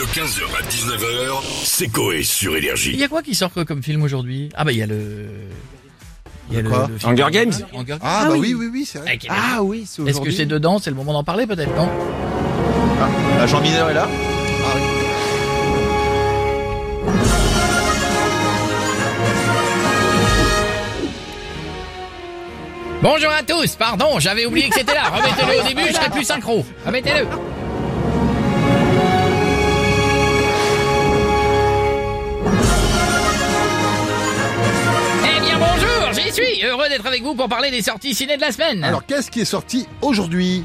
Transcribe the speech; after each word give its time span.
De 0.00 0.04
15h 0.06 0.40
à 0.58 0.62
19h, 0.62 1.42
c'est 1.62 1.88
Coé 1.88 2.22
sur 2.22 2.56
Il 2.56 2.64
Énergie. 2.64 2.96
y 2.96 3.04
a 3.04 3.08
quoi 3.08 3.20
qui 3.22 3.34
sort 3.34 3.50
quoi 3.52 3.66
comme 3.66 3.82
film 3.82 4.02
aujourd'hui? 4.02 4.48
Ah 4.54 4.64
bah 4.64 4.72
il 4.72 4.78
y 4.78 4.82
a 4.82 4.86
le... 4.86 5.26
Il 6.48 6.56
y 6.56 6.58
a 6.58 6.62
le, 6.62 6.70
quoi 6.70 6.88
le 6.90 6.96
film- 6.96 7.10
Hunger 7.12 7.26
Games? 7.30 7.52
Hunger 7.74 7.84
Games. 7.84 7.98
Ah, 8.00 8.24
bah 8.26 8.34
oui, 8.38 8.54
oui, 8.58 8.70
oui, 8.72 8.86
c'est 8.90 8.96
vrai. 9.00 9.08
Avec- 9.08 9.26
Ah 9.28 9.62
oui, 9.62 9.84
c'est 9.86 10.00
Est-ce 10.06 10.22
que 10.22 10.30
c'est 10.30 10.46
dedans? 10.46 10.78
C'est 10.78 10.88
le 10.88 10.96
moment 10.96 11.12
d'en 11.12 11.22
parler 11.22 11.46
peut-être, 11.46 11.76
non? 11.76 11.86
Ah, 13.38 13.46
Jean 13.46 13.60
Mineur 13.60 13.90
est 13.90 13.94
là? 13.94 14.08
Ah 14.08 14.72
oui. 14.76 14.80
Bonjour 23.02 23.30
à 23.30 23.42
tous, 23.42 23.76
pardon, 23.76 24.18
j'avais 24.18 24.44
oublié 24.44 24.68
que 24.68 24.74
c'était 24.76 24.94
là. 24.94 25.04
Remettez-le 25.14 25.60
au 25.60 25.66
début, 25.68 25.88
je 25.88 25.94
serai 25.94 26.10
plus 26.10 26.24
synchro. 26.24 26.64
Remettez-le. 26.84 27.26
J'y 36.30 36.34
suis, 36.34 36.64
heureux 36.64 36.88
d'être 36.88 37.06
avec 37.06 37.22
vous 37.22 37.34
pour 37.34 37.48
parler 37.48 37.70
des 37.70 37.82
sorties 37.82 38.14
ciné 38.14 38.36
de 38.36 38.40
la 38.40 38.52
semaine. 38.52 38.84
Alors, 38.84 39.04
qu'est-ce 39.04 39.30
qui 39.30 39.40
est 39.40 39.44
sorti 39.44 39.86
aujourd'hui? 40.02 40.64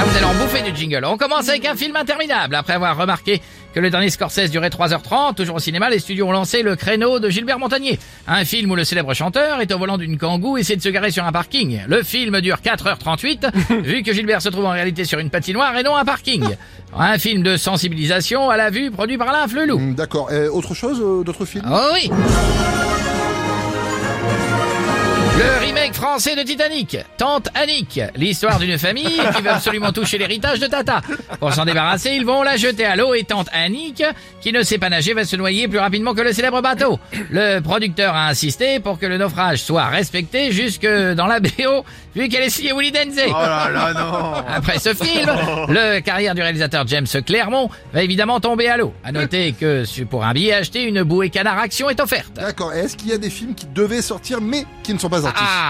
Ah, 0.00 0.04
vous 0.04 0.16
allez 0.16 0.26
en 0.26 0.34
bouffer 0.34 0.62
du 0.62 0.76
jingle. 0.76 1.04
On 1.04 1.16
commence 1.16 1.48
avec 1.48 1.66
un 1.66 1.76
film 1.76 1.94
interminable. 1.96 2.54
Après 2.54 2.72
avoir 2.72 2.96
remarqué 2.96 3.40
que 3.74 3.80
le 3.80 3.90
dernier 3.90 4.10
Scorsese 4.10 4.50
durait 4.50 4.70
3h30, 4.70 5.34
toujours 5.34 5.56
au 5.56 5.60
cinéma, 5.60 5.90
les 5.90 6.00
studios 6.00 6.26
ont 6.26 6.32
lancé 6.32 6.62
le 6.62 6.74
créneau 6.74 7.20
de 7.20 7.28
Gilbert 7.28 7.58
Montagnier. 7.58 7.98
Un 8.26 8.44
film 8.44 8.70
où 8.72 8.76
le 8.76 8.84
célèbre 8.84 9.14
chanteur 9.14 9.60
est 9.60 9.72
au 9.72 9.78
volant 9.78 9.98
d'une 9.98 10.18
kangou 10.18 10.56
et 10.56 10.62
essaie 10.62 10.76
de 10.76 10.82
se 10.82 10.88
garer 10.88 11.10
sur 11.10 11.24
un 11.24 11.32
parking. 11.32 11.80
Le 11.86 12.02
film 12.02 12.40
dure 12.40 12.56
4h38, 12.64 13.82
vu 13.82 14.02
que 14.02 14.12
Gilbert 14.12 14.42
se 14.42 14.48
trouve 14.48 14.64
en 14.64 14.70
réalité 14.70 15.04
sur 15.04 15.18
une 15.18 15.30
patinoire 15.30 15.76
et 15.76 15.82
non 15.82 15.94
un 15.94 16.04
parking. 16.04 16.44
Un 16.98 17.18
film 17.18 17.42
de 17.42 17.56
sensibilisation 17.56 18.50
à 18.50 18.56
la 18.56 18.70
vue 18.70 18.90
produit 18.90 19.16
par 19.16 19.28
Alain 19.28 19.46
Flelou. 19.46 19.80
D'accord. 19.94 20.32
Et 20.32 20.48
autre 20.48 20.74
chose, 20.74 21.00
euh, 21.00 21.22
d'autres 21.22 21.44
films? 21.44 21.64
Oh 21.70 21.90
oui 21.94 22.10
remake 25.80 25.94
français 25.94 26.36
de 26.36 26.42
Titanic, 26.42 26.98
Tante 27.16 27.48
Annick, 27.54 28.00
l'histoire 28.14 28.58
d'une 28.58 28.76
famille 28.76 29.04
qui 29.34 29.42
veut 29.42 29.50
absolument 29.50 29.92
toucher 29.92 30.18
l'héritage 30.18 30.58
de 30.60 30.66
Tata. 30.66 31.00
Pour 31.38 31.54
s'en 31.54 31.64
débarrasser, 31.64 32.10
ils 32.10 32.26
vont 32.26 32.42
la 32.42 32.58
jeter 32.58 32.84
à 32.84 32.96
l'eau 32.96 33.14
et 33.14 33.24
Tante 33.24 33.48
Annick, 33.52 34.04
qui 34.42 34.52
ne 34.52 34.62
sait 34.62 34.76
pas 34.76 34.90
nager, 34.90 35.14
va 35.14 35.24
se 35.24 35.36
noyer 35.36 35.68
plus 35.68 35.78
rapidement 35.78 36.12
que 36.12 36.20
le 36.20 36.34
célèbre 36.34 36.60
bateau. 36.60 36.98
Le 37.30 37.60
producteur 37.60 38.14
a 38.14 38.28
insisté 38.28 38.78
pour 38.78 38.98
que 38.98 39.06
le 39.06 39.16
naufrage 39.16 39.62
soit 39.62 39.86
respecté 39.86 40.52
jusque 40.52 40.86
dans 40.86 41.26
la 41.26 41.40
BO, 41.40 41.84
vu 42.14 42.28
qu'elle 42.28 42.42
est 42.42 42.50
signée 42.50 42.72
Willy 42.76 42.92
Denze. 42.92 43.18
Oh 43.28 43.32
là 43.32 43.70
là, 43.70 43.92
non 43.94 44.44
Après 44.54 44.78
ce 44.78 44.92
film, 44.92 45.30
le 45.68 46.00
carrière 46.00 46.34
du 46.34 46.42
réalisateur 46.42 46.86
James 46.88 47.06
Clermont 47.24 47.70
va 47.94 48.02
évidemment 48.02 48.38
tomber 48.38 48.68
à 48.68 48.76
l'eau. 48.76 48.92
À 49.02 49.12
noter 49.12 49.54
que 49.58 49.84
pour 50.04 50.24
un 50.24 50.34
billet 50.34 50.52
acheté, 50.52 50.82
une 50.82 51.04
bouée 51.04 51.30
canard 51.30 51.58
action 51.58 51.88
est 51.88 52.00
offerte. 52.00 52.34
D'accord. 52.34 52.74
Est-ce 52.74 52.98
qu'il 52.98 53.08
y 53.08 53.12
a 53.14 53.18
des 53.18 53.30
films 53.30 53.54
qui 53.54 53.66
devaient 53.66 54.02
sortir 54.02 54.42
mais 54.42 54.64
qui 54.82 54.92
ne 54.92 54.98
sont 54.98 55.08
pas 55.08 55.22
sortis? 55.22 55.40
Ah 55.42 55.69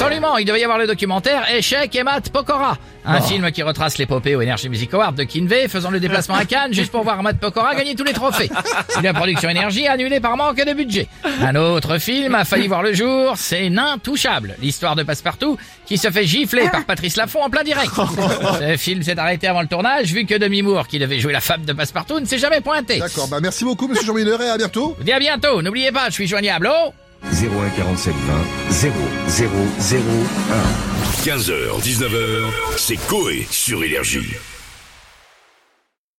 Absolument, 0.00 0.36
il 0.36 0.44
devait 0.44 0.60
y 0.60 0.62
avoir 0.62 0.78
le 0.78 0.86
documentaire 0.86 1.52
Échec 1.52 1.92
et 1.96 2.04
Matt 2.04 2.30
Pokora, 2.30 2.78
un 3.04 3.20
film 3.20 3.50
qui 3.50 3.64
retrace 3.64 3.98
l'épopée 3.98 4.36
au 4.36 4.40
Energy 4.40 4.68
Music 4.68 4.94
Award 4.94 5.16
de 5.16 5.24
Kinvey 5.24 5.66
faisant 5.66 5.90
le 5.90 5.98
déplacement 5.98 6.36
à 6.36 6.44
Cannes 6.44 6.72
juste 6.72 6.92
pour 6.92 7.02
voir 7.02 7.20
Matt 7.20 7.40
Pokora 7.40 7.74
gagner 7.74 7.96
tous 7.96 8.04
les 8.04 8.12
trophées. 8.12 8.48
Une 9.02 9.12
production 9.12 9.48
énergie 9.48 9.88
annulée 9.88 10.20
par 10.20 10.36
manque 10.36 10.64
de 10.64 10.72
budget. 10.72 11.08
Un 11.42 11.56
autre 11.56 11.98
film 11.98 12.36
a 12.36 12.44
failli 12.44 12.68
voir 12.68 12.84
le 12.84 12.94
jour, 12.94 13.32
c'est 13.34 13.68
N'intouchable, 13.70 14.54
l'histoire 14.62 14.94
de 14.94 15.02
Passepartout 15.02 15.58
qui 15.84 15.98
se 15.98 16.12
fait 16.12 16.24
gifler 16.24 16.68
par 16.70 16.84
Patrice 16.84 17.16
Laffont 17.16 17.42
en 17.42 17.50
plein 17.50 17.64
direct. 17.64 17.90
Ce 18.60 18.76
film 18.76 19.02
s'est 19.02 19.18
arrêté 19.18 19.48
avant 19.48 19.62
le 19.62 19.68
tournage 19.68 20.12
vu 20.12 20.26
que 20.26 20.36
Demi 20.36 20.62
Moore, 20.62 20.86
qui 20.86 21.00
devait 21.00 21.18
jouer 21.18 21.32
la 21.32 21.40
femme 21.40 21.64
de 21.64 21.72
Passepartout, 21.72 22.20
ne 22.20 22.24
s'est 22.24 22.38
jamais 22.38 22.60
pointé. 22.60 23.00
D'accord. 23.00 23.26
Bah, 23.26 23.40
merci 23.42 23.64
beaucoup, 23.64 23.88
monsieur 23.88 24.06
Jean 24.06 24.14
Mineur, 24.14 24.40
et 24.40 24.48
à 24.48 24.58
bientôt. 24.58 24.96
Dis 25.00 25.12
à 25.12 25.18
bientôt, 25.18 25.60
n'oubliez 25.60 25.90
pas, 25.90 26.06
je 26.06 26.12
suis 26.12 26.28
joignable 26.28 26.68
au... 26.68 26.92
01 27.24 27.70
47 27.76 28.14
20 28.14 28.70
0 28.70 28.94
0 29.28 29.50
0 29.78 30.02
1. 30.50 31.24
15h, 31.24 31.80
19h, 31.82 32.50
c'est 32.76 32.96
Coé 33.08 33.46
sur 33.50 33.82
Énergie. 33.82 34.34